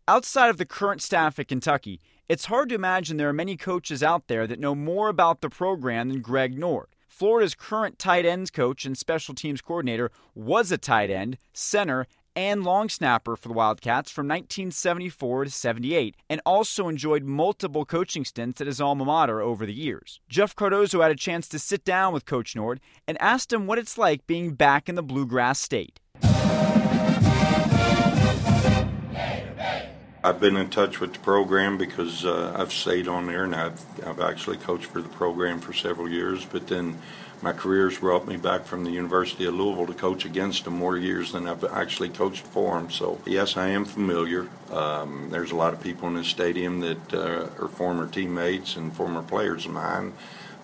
[0.08, 4.02] Outside of the current staff at Kentucky, it's hard to imagine there are many coaches
[4.02, 6.88] out there that know more about the program than Greg Nord.
[7.08, 12.62] Florida's current tight ends coach and special teams coordinator was a tight end, center, and
[12.62, 18.60] long snapper for the Wildcats from 1974 to 78, and also enjoyed multiple coaching stints
[18.60, 20.20] at his alma mater over the years.
[20.28, 23.78] Jeff Cardozo had a chance to sit down with Coach Nord and asked him what
[23.78, 25.98] it's like being back in the Bluegrass State.
[30.26, 33.80] I've been in touch with the program because uh, I've stayed on there and I've,
[34.04, 36.98] I've actually coached for the program for several years, but then
[37.42, 40.96] my career's brought me back from the University of Louisville to coach against them more
[40.96, 42.90] years than I've actually coached for them.
[42.90, 44.48] So, yes, I am familiar.
[44.70, 48.92] Um, there's a lot of people in this stadium that uh, are former teammates and
[48.92, 50.14] former players of mine.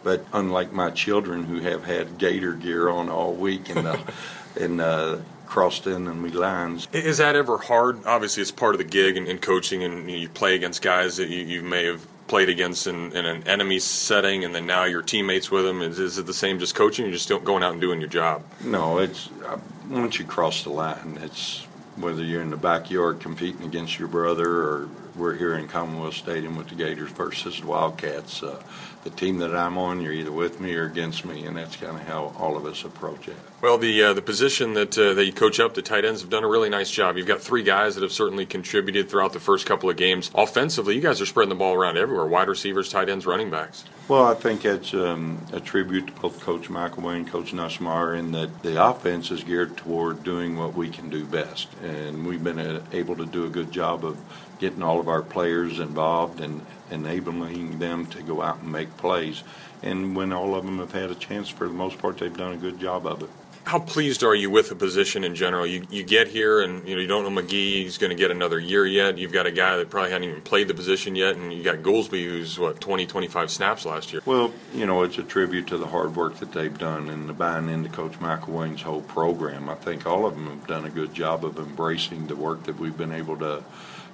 [0.03, 3.99] But unlike my children who have had Gator gear on all week and uh,
[4.61, 6.89] and uh, crossed in and me lines.
[6.95, 8.07] Is that ever hard?
[8.07, 11.29] Obviously, it's part of the gig and, and coaching, and you play against guys that
[11.29, 15.03] you, you may have played against in, in, an enemy setting, and then now you're
[15.03, 15.83] teammates with them.
[15.83, 18.43] Is, is it the same, just coaching, you're just going out and doing your job?
[18.63, 19.59] No, it's uh,
[19.89, 21.65] once you cross the line, it's
[21.97, 26.57] whether you're in the backyard competing against your brother, or we're here in Commonwealth Stadium
[26.57, 28.43] with the Gators versus the Wildcats.
[28.43, 28.63] Uh,
[29.05, 31.97] the team that I'm on, you're either with me or against me, and that's kind
[31.97, 33.37] of how all of us approach it.
[33.61, 36.31] Well, the uh, the position that uh, that you coach up, the tight ends have
[36.31, 37.17] done a really nice job.
[37.17, 40.31] You've got three guys that have certainly contributed throughout the first couple of games.
[40.35, 43.85] Offensively, you guys are spreading the ball around everywhere: wide receivers, tight ends, running backs.
[44.09, 48.33] Well, I think that's um, a tribute to both Coach McElwain and Coach Nussmeier in
[48.33, 52.59] that the offense is geared toward doing what we can do best, and we've been
[52.59, 54.19] uh, able to do a good job of
[54.63, 59.43] getting all of our players involved and enabling them to go out and make plays.
[59.83, 62.53] And when all of them have had a chance, for the most part, they've done
[62.53, 63.29] a good job of it.
[63.65, 65.65] How pleased are you with the position in general?
[65.67, 68.33] You you get here and you know you don't know McGee; he's going to get
[68.33, 69.19] another year yet.
[69.19, 71.77] You've got a guy that probably hadn't even played the position yet, and you got
[71.77, 74.21] Goolsby, who's what 20, 25 snaps last year.
[74.27, 77.33] Well, you know it's a tribute to the hard work that they've done and the
[77.33, 79.69] buying into Coach McElwain's whole program.
[79.69, 82.81] I think all of them have done a good job of embracing the work that
[82.81, 83.63] we've been able to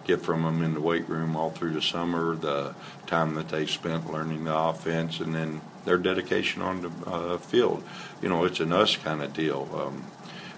[0.09, 2.75] get from them in the weight room all through the summer, the
[3.07, 7.85] time that they spent learning the offense, and then their dedication on the uh, field.
[8.23, 9.69] You know, it's an us kind of deal.
[9.75, 10.05] Um,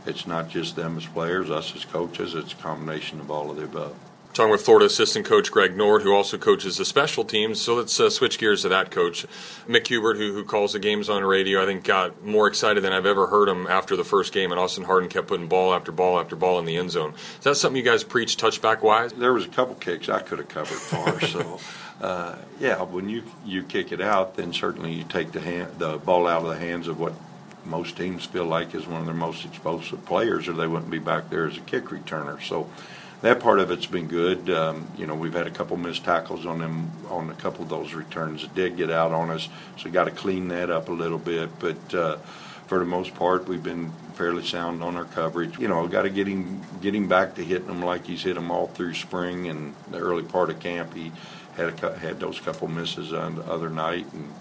[0.07, 2.35] it's not just them as players, us as coaches.
[2.35, 3.97] It's a combination of all of the above.
[4.33, 7.61] Talking with Florida assistant coach Greg Nord, who also coaches the special teams.
[7.61, 9.27] So let's uh, switch gears to that coach.
[9.67, 12.93] Mick Hubert, who, who calls the games on radio, I think got more excited than
[12.93, 15.91] I've ever heard him after the first game, and Austin Hardin kept putting ball after
[15.91, 17.15] ball after ball in the end zone.
[17.39, 19.13] Is that something you guys preach touchback wise?
[19.13, 21.27] There was a couple kicks I could have covered for.
[21.27, 21.61] so,
[22.01, 25.99] uh, yeah, when you, you kick it out, then certainly you take the, hand, the
[25.99, 27.15] ball out of the hands of what
[27.65, 31.01] most teams feel like is one of their most explosive players, or they wouldn't be
[31.01, 32.41] back there as a kick returner.
[32.41, 32.71] So
[33.23, 34.49] that part of it's been good.
[34.51, 37.69] Um, you know, we've had a couple missed tackles on them on a couple of
[37.69, 40.93] those returns that did get out on us, so got to clean that up a
[40.93, 41.51] little bit.
[41.59, 42.17] But uh,
[42.67, 45.59] for the most part, we've been fairly sound on our coverage.
[45.59, 48.35] You know, got to get him get him back to hitting them like he's hit
[48.35, 50.95] them all through spring and the early part of camp.
[50.95, 51.13] He
[51.57, 54.33] had a, had those couple misses on the other night, and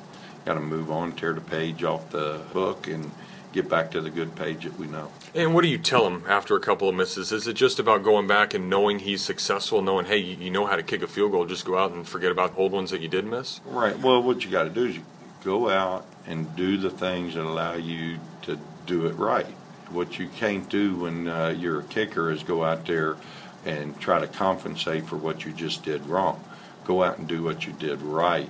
[0.46, 3.12] got to move on, tear the page off the book, and
[3.52, 5.12] get back to the good page that we know.
[5.34, 7.32] And what do you tell him after a couple of misses?
[7.32, 10.76] Is it just about going back and knowing he's successful, knowing, hey, you know how
[10.76, 13.08] to kick a field goal, just go out and forget about old ones that you
[13.08, 13.60] did miss?
[13.66, 13.98] Right.
[14.00, 15.06] Well, what you got to do is you
[15.44, 19.48] go out and do the things that allow you to do it right.
[19.90, 23.18] What you can't do when uh, you're a kicker is go out there
[23.66, 26.44] and try to compensate for what you just did wrong.
[26.86, 28.50] Go out and do what you did right.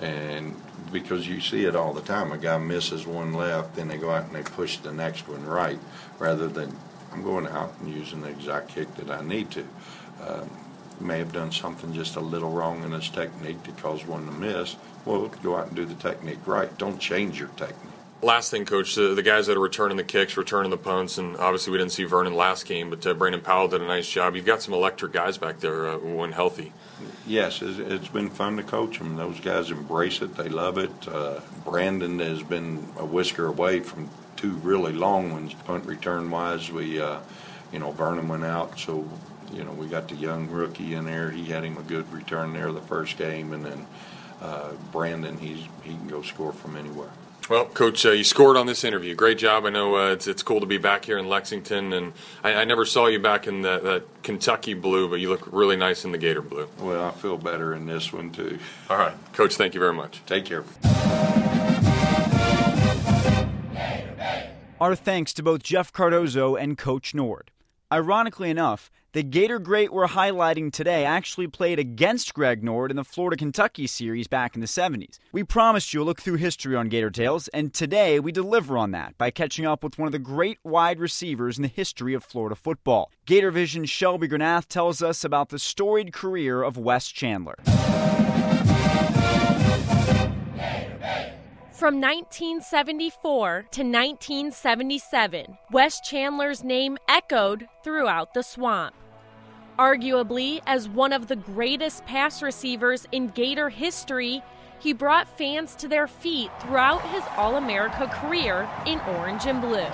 [0.00, 0.56] And
[0.92, 4.10] because you see it all the time, a guy misses one left, then they go
[4.10, 5.78] out and they push the next one right,
[6.18, 6.76] rather than
[7.12, 9.64] I'm going out and using the exact kick that I need to.
[10.26, 10.50] Um,
[11.00, 14.32] may have done something just a little wrong in his technique to cause one to
[14.32, 14.76] miss.
[15.04, 16.76] Well, go out and do the technique right.
[16.78, 17.92] Don't change your technique.
[18.22, 21.36] Last thing, Coach, the, the guys that are returning the kicks, returning the punts, and
[21.38, 24.36] obviously we didn't see Vernon last game, but uh, Brandon Powell did a nice job.
[24.36, 26.72] You've got some electric guys back there uh, when healthy.
[27.26, 29.16] Yes, it's, been fun to coach them.
[29.16, 30.36] Those guys embrace it.
[30.36, 30.90] They love it.
[31.06, 36.72] Uh, Brandon has been a whisker away from two really long ones, punt return wise.
[36.72, 37.20] We, uh,
[37.72, 39.08] you know, Vernon went out, so
[39.52, 41.30] you know we got the young rookie in there.
[41.30, 43.86] He had him a good return there the first game, and then
[44.40, 47.10] uh, Brandon, he's he can go score from anywhere.
[47.52, 49.14] Well, Coach, uh, you scored on this interview.
[49.14, 49.66] Great job.
[49.66, 52.64] I know uh, it's it's cool to be back here in Lexington, and I, I
[52.64, 56.12] never saw you back in that, that, Kentucky blue, but you look really nice in
[56.12, 56.66] the Gator blue.
[56.78, 58.58] Well, I feel better in this one too.
[58.88, 59.56] All right, Coach.
[59.56, 60.22] Thank you very much.
[60.24, 60.64] Take care.
[64.80, 67.50] Our thanks to both Jeff Cardozo and Coach Nord.
[67.92, 73.04] Ironically enough, the Gator great we're highlighting today actually played against Greg Nord in the
[73.04, 75.18] Florida Kentucky series back in the 70s.
[75.32, 78.92] We promised you a look through history on Gator Tales, and today we deliver on
[78.92, 82.24] that by catching up with one of the great wide receivers in the history of
[82.24, 83.10] Florida football.
[83.26, 87.56] Gator Vision's Shelby Granath tells us about the storied career of Wes Chandler.
[91.72, 98.94] From 1974 to 1977, Wes Chandler's name echoed throughout the swamp.
[99.78, 104.42] Arguably, as one of the greatest pass receivers in Gator history,
[104.78, 109.86] he brought fans to their feet throughout his All America career in orange and blue.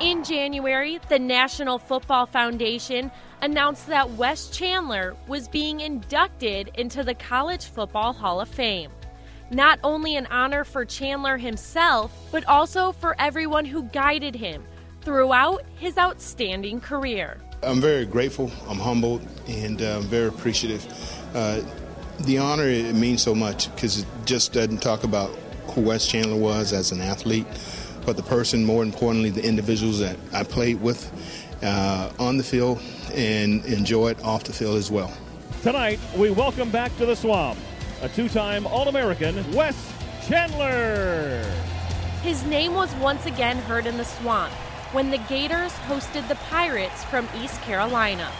[0.00, 7.14] In January, the National Football Foundation announced that Wes Chandler was being inducted into the
[7.14, 8.90] College Football Hall of Fame.
[9.50, 14.64] Not only an honor for Chandler himself, but also for everyone who guided him
[15.02, 17.38] throughout his outstanding career.
[17.64, 20.84] I'm very grateful, I'm humbled, and uh, I'm very appreciative.
[21.32, 21.60] Uh,
[22.20, 25.30] the honor it means so much because it just doesn't talk about
[25.68, 27.46] who Wes Chandler was as an athlete,
[28.04, 31.08] but the person, more importantly, the individuals that I played with
[31.62, 32.82] uh, on the field
[33.14, 35.12] and enjoyed off the field as well.
[35.62, 37.58] Tonight, we welcome back to the Swamp
[38.02, 39.76] a two time All American, Wes
[40.26, 41.44] Chandler.
[42.22, 44.52] His name was once again heard in the swamp
[44.92, 48.30] when the Gators hosted the Pirates from East Carolina.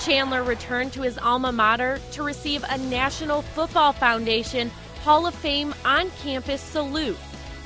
[0.00, 4.70] Chandler returned to his alma mater to receive a National Football Foundation
[5.02, 7.16] Hall of Fame on campus salute,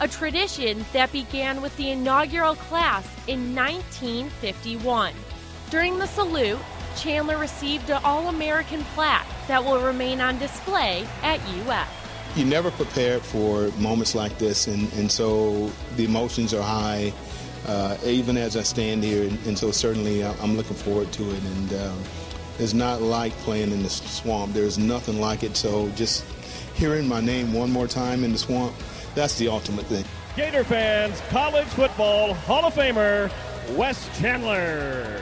[0.00, 5.14] a tradition that began with the inaugural class in 1951.
[5.70, 6.58] During the salute,
[6.96, 12.36] Chandler received an All American plaque that will remain on display at UF.
[12.36, 17.12] You never prepared for moments like this, and, and so the emotions are high,
[17.66, 21.42] uh, even as I stand here, and, and, so certainly I'm looking forward to it.
[21.42, 21.98] And um,
[22.58, 25.56] it's not like playing in the swamp, there's nothing like it.
[25.56, 26.24] So just
[26.74, 28.74] hearing my name one more time in the swamp,
[29.14, 30.04] that's the ultimate thing.
[30.36, 33.30] Gator fans, college football Hall of Famer,
[33.76, 35.20] Wes Chandler.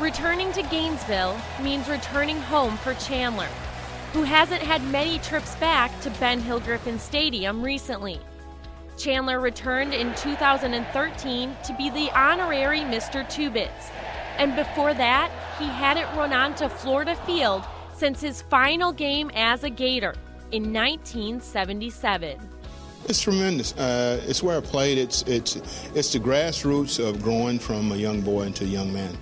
[0.00, 3.48] Returning to Gainesville means returning home for Chandler,
[4.12, 8.20] who hasn't had many trips back to Ben Hill Griffin Stadium recently.
[8.96, 13.28] Chandler returned in 2013 to be the honorary Mr.
[13.28, 13.90] Two Bits,
[14.38, 19.70] and before that, he hadn't run onto Florida Field since his final game as a
[19.70, 20.14] Gator
[20.52, 22.38] in 1977.
[23.06, 23.76] It's tremendous.
[23.76, 24.96] Uh, it's where I played.
[24.96, 25.56] It's it's
[25.94, 29.16] it's the grassroots of growing from a young boy into a young man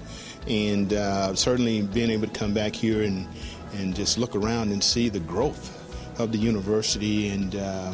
[0.46, 3.26] and uh, certainly being able to come back here and
[3.74, 5.78] and just look around and see the growth
[6.20, 7.28] of the university.
[7.28, 7.92] And uh,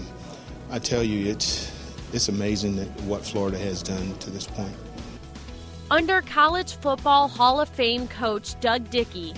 [0.71, 1.73] I tell you, it's
[2.13, 4.77] it's amazing that what Florida has done to this point.
[5.91, 9.33] Under college football Hall of Fame coach Doug Dickey,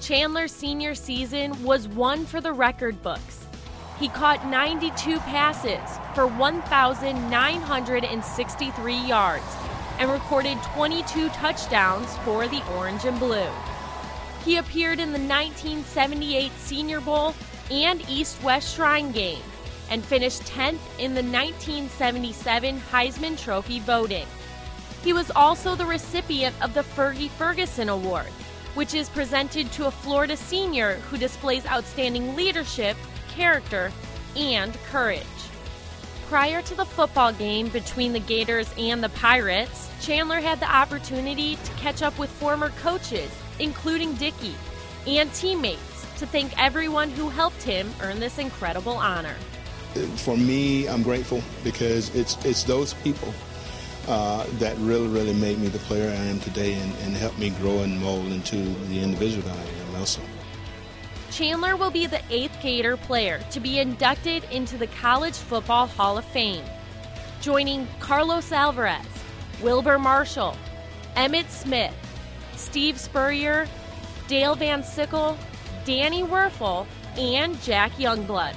[0.00, 3.44] Chandler's senior season was one for the record books.
[3.98, 9.56] He caught 92 passes for 1,963 yards
[9.98, 13.50] and recorded 22 touchdowns for the Orange and Blue.
[14.44, 17.34] He appeared in the 1978 Senior Bowl
[17.72, 19.42] and East West Shrine Game
[19.90, 24.26] and finished 10th in the 1977 Heisman Trophy voting.
[25.02, 28.26] He was also the recipient of the Fergie Ferguson Award,
[28.74, 32.96] which is presented to a Florida senior who displays outstanding leadership,
[33.28, 33.92] character,
[34.36, 35.22] and courage.
[36.28, 41.54] Prior to the football game between the Gators and the Pirates, Chandler had the opportunity
[41.54, 43.30] to catch up with former coaches,
[43.60, 44.56] including Dickey,
[45.06, 49.36] and teammates to thank everyone who helped him earn this incredible honor.
[50.16, 53.32] For me, I'm grateful because it's it's those people
[54.08, 57.50] uh, that really, really made me the player I am today and, and helped me
[57.50, 58.56] grow and mold into
[58.88, 60.20] the individual that I am also.
[61.30, 66.16] Chandler will be the eighth Gator player to be inducted into the College Football Hall
[66.16, 66.64] of Fame,
[67.40, 69.04] joining Carlos Alvarez,
[69.62, 70.56] Wilber Marshall,
[71.16, 71.94] Emmitt Smith,
[72.54, 73.66] Steve Spurrier,
[74.28, 75.36] Dale Van Sickel,
[75.84, 76.86] Danny Wuerffel,
[77.18, 78.54] and Jack Youngblood.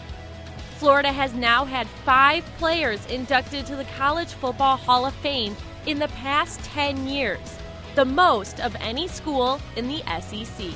[0.80, 5.54] Florida has now had five players inducted to the College Football Hall of Fame
[5.86, 7.58] in the past 10 years,
[7.96, 10.68] the most of any school in the SEC.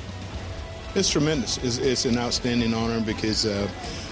[0.94, 1.56] It's tremendous.
[1.64, 3.66] It's, it's an outstanding honor because uh,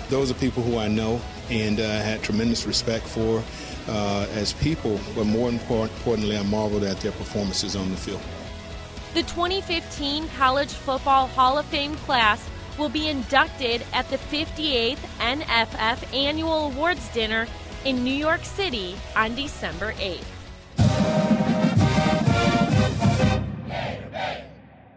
[0.08, 1.20] those are people who I know
[1.50, 3.44] and uh, had tremendous respect for
[3.86, 8.22] uh, as people, but more importantly, I marveled at their performances on the field.
[9.12, 16.14] The 2015 College Football Hall of Fame class will be inducted at the 58th NFF
[16.14, 17.46] Annual Awards Dinner
[17.84, 20.24] in New York City on December 8th.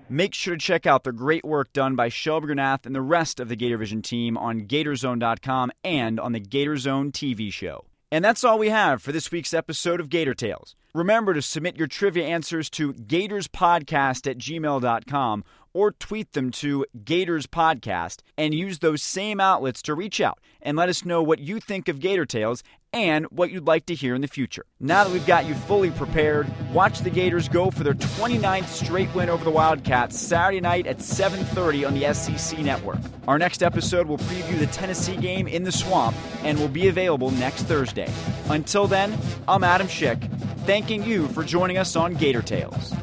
[0.08, 3.40] Make sure to check out the great work done by Shelby Granath and the rest
[3.40, 7.86] of the Gator Vision team on GatorZone.com and on the GatorZone TV show.
[8.12, 10.76] And that's all we have for this week's episode of Gator Tales.
[10.94, 15.44] Remember to submit your trivia answers to gatorspodcast at gmail.com
[15.76, 20.78] or tweet them to Gators Podcast and use those same outlets to reach out and
[20.78, 22.64] let us know what you think of Gator Tales
[22.94, 24.64] and what you'd like to hear in the future.
[24.80, 29.14] Now that we've got you fully prepared, watch the Gators go for their 29th straight
[29.14, 33.00] win over the Wildcats Saturday night at 7:30 on the SEC network.
[33.28, 36.16] Our next episode will preview the Tennessee game in the Swamp
[36.46, 38.10] and will be available next Thursday.
[38.50, 40.32] Until then, I'm Adam Schick,
[40.66, 42.94] thanking you for joining us on Gator Tales.